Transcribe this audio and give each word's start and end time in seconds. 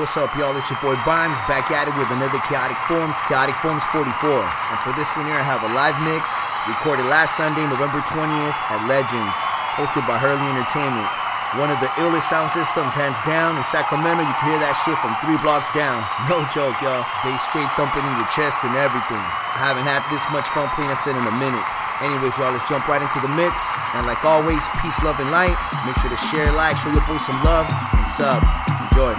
What's 0.00 0.16
up, 0.16 0.32
y'all? 0.32 0.56
It's 0.56 0.72
your 0.72 0.80
boy 0.80 0.96
Bimes 1.04 1.36
back 1.44 1.68
at 1.68 1.84
it 1.84 1.92
with 1.92 2.08
another 2.08 2.40
Chaotic 2.48 2.80
Forms, 2.88 3.20
Chaotic 3.28 3.52
Forms 3.60 3.84
44. 3.92 4.08
And 4.32 4.80
for 4.80 4.96
this 4.96 5.12
one 5.12 5.28
here, 5.28 5.36
I 5.36 5.44
have 5.44 5.60
a 5.60 5.68
live 5.76 5.92
mix 6.00 6.32
recorded 6.64 7.04
last 7.12 7.36
Sunday, 7.36 7.68
November 7.68 8.00
20th 8.08 8.56
at 8.72 8.80
Legends, 8.88 9.36
hosted 9.76 10.08
by 10.08 10.16
Hurley 10.16 10.40
Entertainment. 10.56 11.04
One 11.60 11.68
of 11.68 11.76
the 11.84 11.92
illest 12.00 12.32
sound 12.32 12.48
systems, 12.48 12.96
hands 12.96 13.20
down. 13.28 13.60
In 13.60 13.64
Sacramento, 13.68 14.24
you 14.24 14.32
can 14.40 14.56
hear 14.56 14.60
that 14.64 14.72
shit 14.88 14.96
from 15.04 15.12
three 15.20 15.36
blocks 15.44 15.68
down. 15.76 16.00
No 16.32 16.48
joke, 16.48 16.80
y'all. 16.80 17.04
Bass 17.20 17.44
straight 17.44 17.68
thumping 17.76 18.00
in 18.00 18.14
your 18.16 18.30
chest 18.32 18.64
and 18.64 18.72
everything. 18.80 19.20
I 19.20 19.68
haven't 19.68 19.84
had 19.84 20.00
this 20.08 20.24
much 20.32 20.48
fun 20.56 20.72
playing 20.72 20.96
set 20.96 21.12
in 21.12 21.28
a 21.28 21.36
minute. 21.36 21.66
Anyways, 22.00 22.40
y'all, 22.40 22.56
let's 22.56 22.64
jump 22.64 22.88
right 22.88 23.04
into 23.04 23.20
the 23.20 23.28
mix. 23.36 23.68
And 23.92 24.08
like 24.08 24.24
always, 24.24 24.64
peace, 24.80 24.96
love, 25.04 25.20
and 25.20 25.28
light. 25.28 25.60
Make 25.84 26.00
sure 26.00 26.08
to 26.08 26.20
share, 26.32 26.48
like, 26.56 26.80
show 26.80 26.88
your 26.88 27.04
boys 27.04 27.20
some 27.20 27.36
love, 27.44 27.68
and 27.68 28.08
sub. 28.08 28.40
Enjoy. 28.96 29.12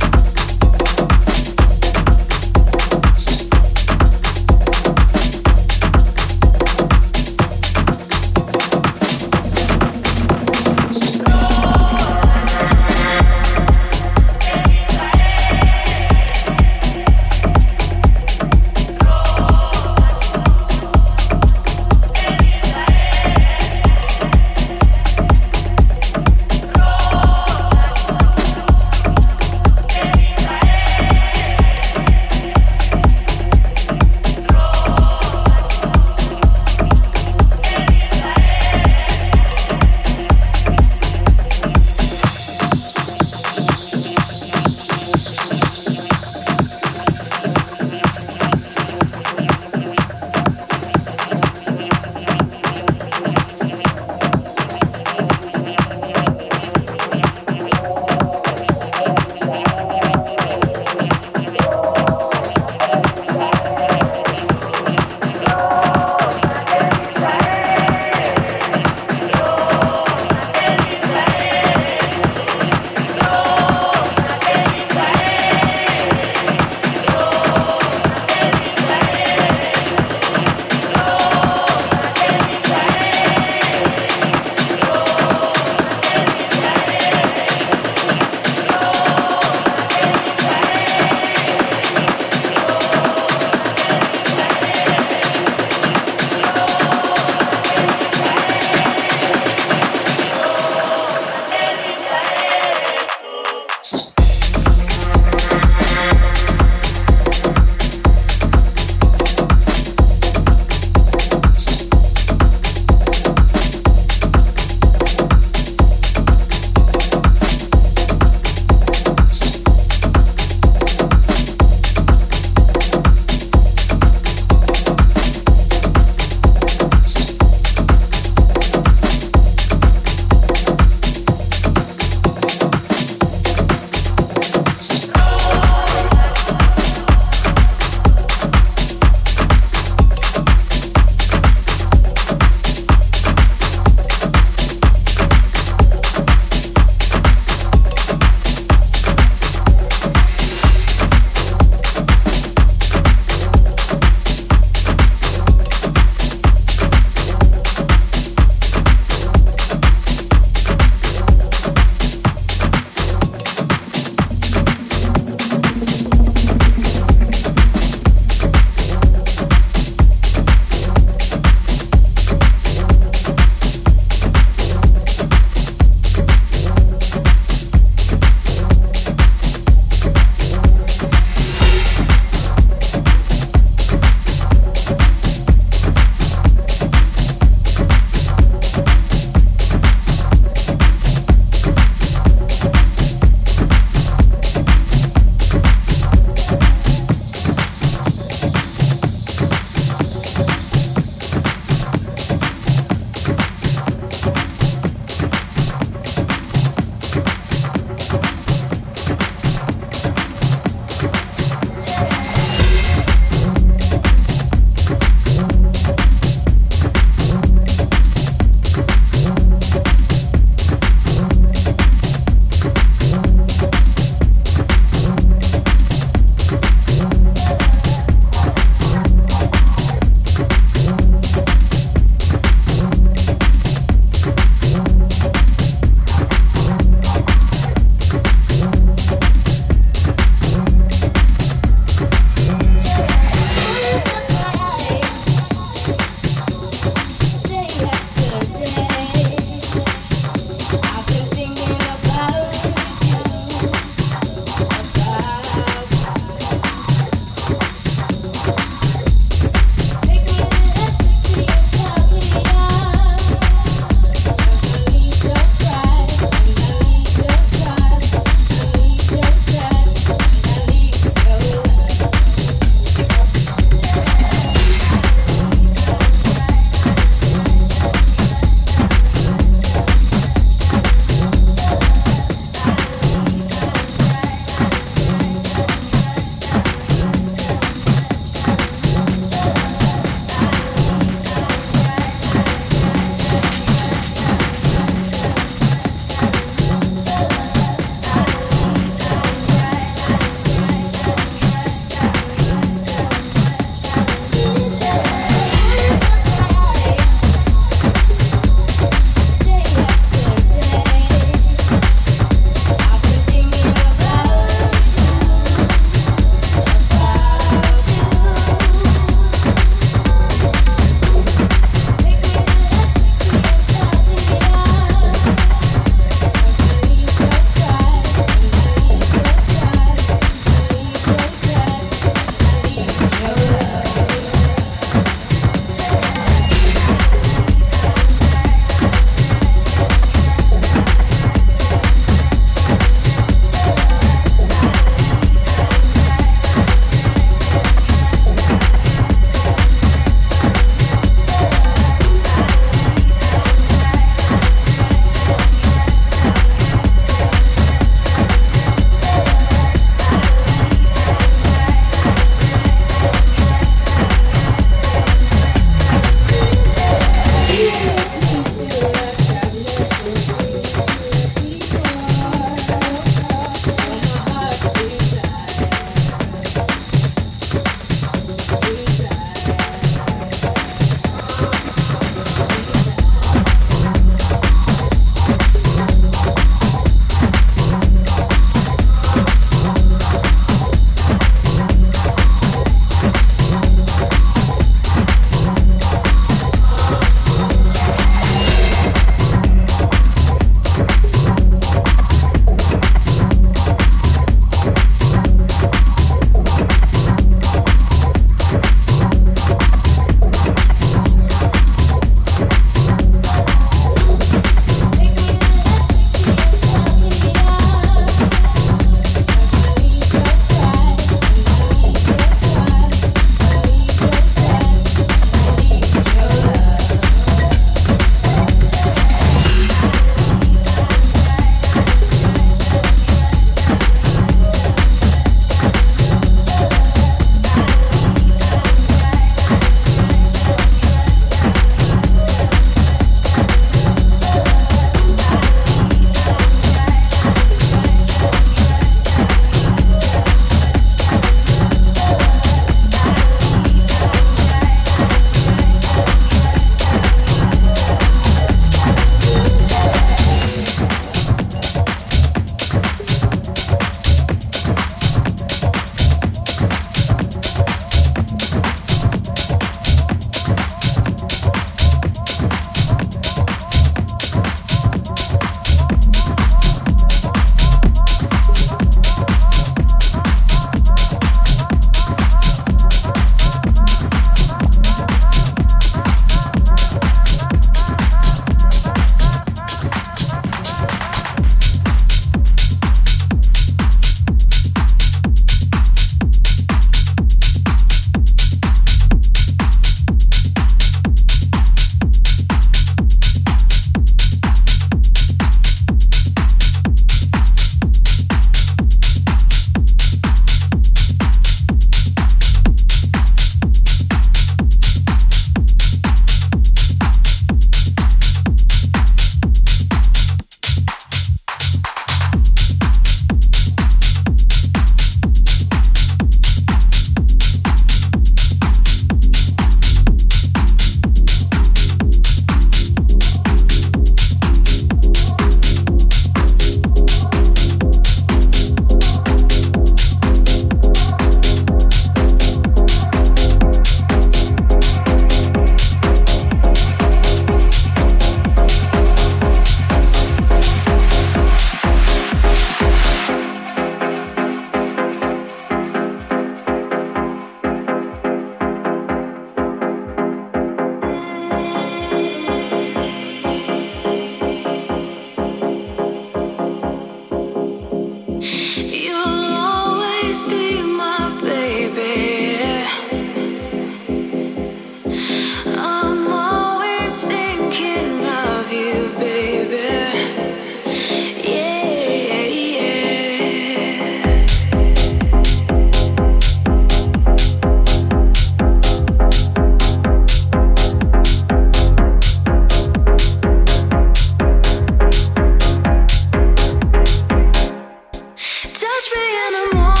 touch 599.01 599.15
me 599.15 599.47
in 599.47 599.53
the 599.53 599.75
morning. 599.75 600.00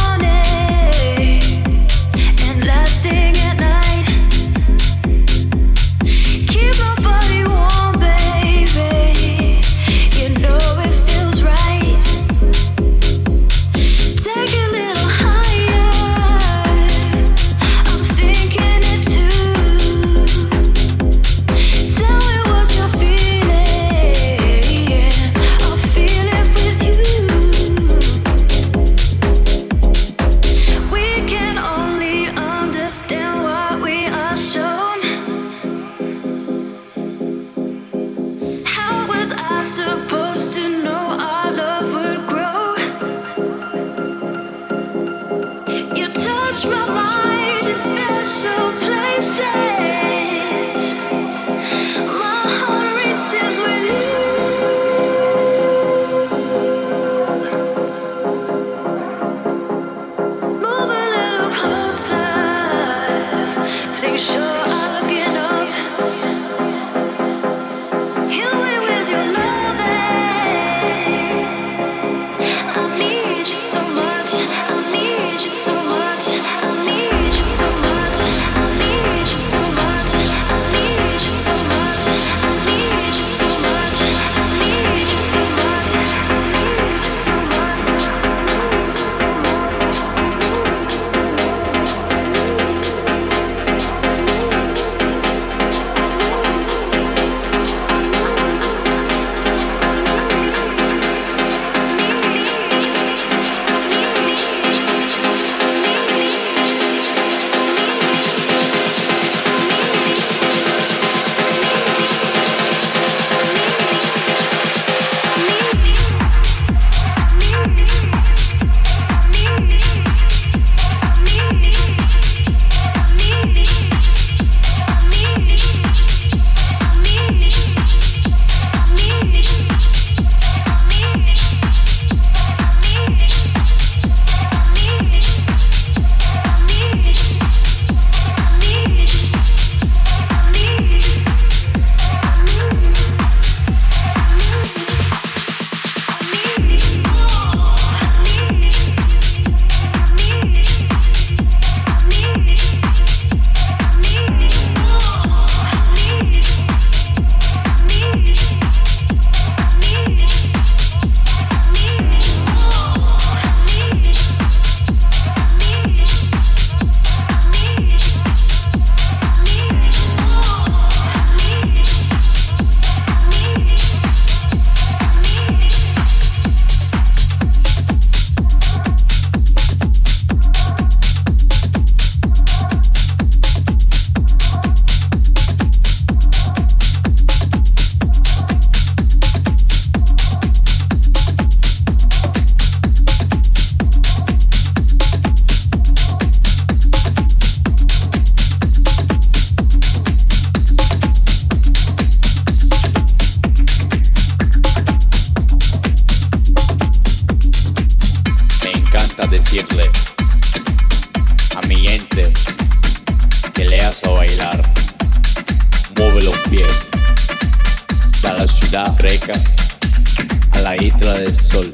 La 220.71 220.81
isla 220.81 221.13
del 221.15 221.33
sol, 221.33 221.73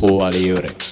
Cuba 0.00 0.30
libre. 0.30 0.87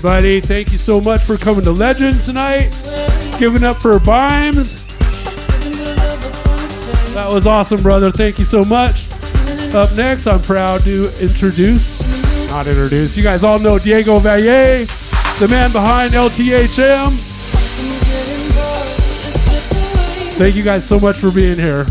Everybody. 0.00 0.40
Thank 0.40 0.72
you 0.72 0.78
so 0.78 0.98
much 0.98 1.20
for 1.20 1.36
coming 1.36 1.60
to 1.62 1.72
Legends 1.72 2.24
tonight. 2.24 2.70
Giving 3.38 3.62
up 3.62 3.76
for 3.76 4.00
Bimes. 4.00 4.86
That 7.12 7.28
was 7.28 7.46
awesome, 7.46 7.82
brother. 7.82 8.10
Thank 8.10 8.38
you 8.38 8.46
so 8.46 8.62
much. 8.64 9.10
Up 9.74 9.94
next, 9.94 10.26
I'm 10.26 10.40
proud 10.40 10.80
to 10.84 11.02
introduce, 11.20 12.00
not 12.48 12.66
introduce, 12.66 13.14
you 13.14 13.22
guys 13.22 13.44
all 13.44 13.58
know 13.58 13.78
Diego 13.78 14.18
Valle, 14.18 14.86
the 15.38 15.48
man 15.50 15.70
behind 15.70 16.12
LTHM. 16.12 17.10
Thank 20.38 20.56
you 20.56 20.62
guys 20.62 20.86
so 20.86 20.98
much 20.98 21.18
for 21.18 21.30
being 21.30 21.58
here. 21.58 21.84